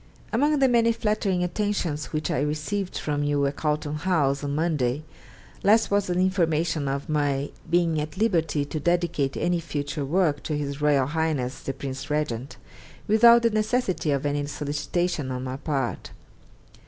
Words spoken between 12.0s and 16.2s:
Regent, without the necessity of any solicitation on my part.